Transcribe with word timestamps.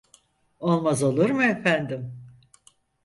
Olmaz 0.59 1.03
olur 1.03 1.29
mu, 1.29 1.43
efendim? 1.43 2.13